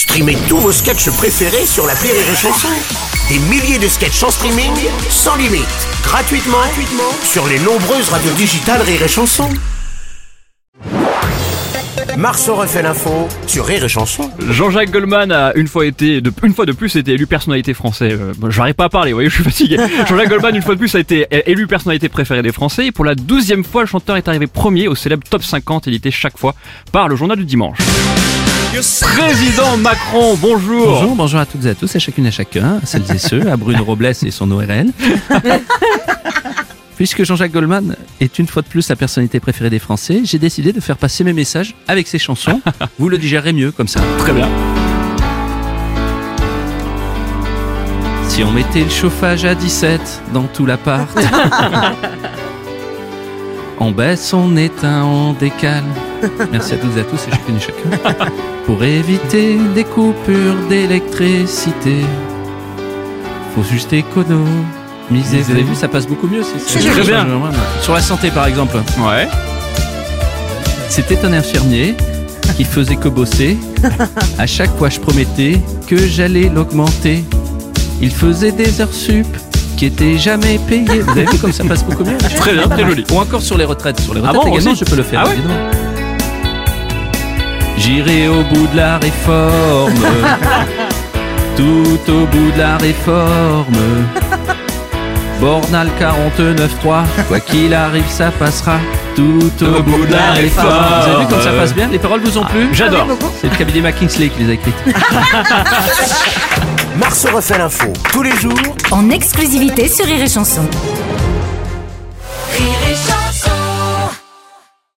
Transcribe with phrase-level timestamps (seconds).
[0.00, 2.68] Streamez tous vos sketchs préférés sur la Rire et Chanson.
[3.28, 4.72] Des milliers de sketchs en streaming,
[5.10, 5.66] sans limite,
[6.02, 9.50] gratuitement, gratuitement sur les nombreuses radios digitales Rire et Chanson.
[12.16, 14.30] Marceau refait l'info sur Rire et Chanson.
[14.48, 18.18] Jean-Jacques Goldman a une fois été, de, une fois de plus, été élu personnalité française.
[18.18, 19.76] Euh, bon, J'arrive pas à parler, vous voyez, je suis fatigué.
[20.08, 22.86] Jean-Jacques Goldman, une fois de plus, a été élu personnalité préférée des Français.
[22.86, 26.10] Et pour la douzième fois, le chanteur est arrivé premier au célèbre top 50 édité
[26.10, 26.54] chaque fois
[26.90, 27.76] par le journal du dimanche.
[28.72, 30.86] Président Macron, bonjour.
[30.86, 33.18] Bonjour, bonjour à toutes et à tous, à chacune et à chacun, à celles et
[33.18, 34.92] ceux, à Bruno Robles et son ORL.
[36.96, 40.72] Puisque Jean-Jacques Goldman est une fois de plus la personnalité préférée des Français, j'ai décidé
[40.72, 42.60] de faire passer mes messages avec ses chansons.
[43.00, 44.00] Vous le digérez mieux comme ça.
[44.18, 44.48] Très bien.
[48.28, 51.10] Si on mettait le chauffage à 17 dans tout l'appart,
[53.80, 55.84] on baisse, on éteint, on décale.
[56.52, 58.24] Merci à toutes et à tous et chacune et chacun.
[58.66, 62.04] Pour éviter des coupures d'électricité,
[63.54, 65.38] faut juste économiser.
[65.42, 66.42] Vous avez vu, ça passe beaucoup mieux.
[66.42, 67.26] C'est C'est très bien.
[67.80, 68.76] Sur la santé, par exemple.
[68.98, 69.26] Ouais.
[70.88, 71.94] C'était un infirmier
[72.56, 73.56] qui faisait que bosser.
[74.38, 77.24] À chaque fois, je promettais que j'allais l'augmenter.
[78.02, 79.26] Il faisait des heures sup
[79.80, 81.00] qui étaient jamais payées.
[81.00, 83.02] Vous avez vu comme ça passe beaucoup mieux Très bien, très joli.
[83.10, 83.98] Ou encore sur les retraites.
[83.98, 85.22] Sur les Ah retraites bon, également, aussi je peux le faire.
[85.24, 85.54] Ah ouais évidemment.
[87.78, 89.94] J'irai au bout de la réforme.
[91.56, 93.64] tout au bout de la réforme.
[95.40, 98.76] Bornal 49.3, quoi qu'il arrive, ça passera
[99.16, 100.68] tout au, bout de la réforme.
[100.68, 101.88] Vous avez vu comme ça passe bien?
[101.88, 102.68] Les paroles vous ont plu?
[102.74, 103.06] J'adore.
[103.40, 104.74] C'est le cabinet McKinsey qui les a écrites.
[107.00, 108.52] Marceau refait l'info tous les jours
[108.90, 110.60] en exclusivité sur Rire et Chanson.